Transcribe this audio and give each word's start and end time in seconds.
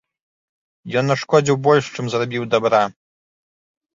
Ён 1.01 1.05
нашкодзіў 1.11 1.59
больш, 1.67 1.85
чым 1.95 2.09
зрабіў 2.13 2.47
дабра. 2.53 2.83